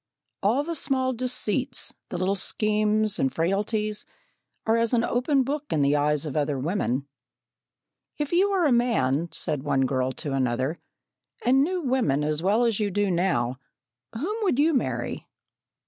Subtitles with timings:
[0.41, 4.03] All the small deceits, the little schemes and frailties,
[4.65, 7.05] are as an open book in the eyes of other women.
[8.17, 10.75] "If you were a man," said one girl to another,
[11.45, 13.59] "and knew women as well as you do now,
[14.13, 15.27] whom would you marry?"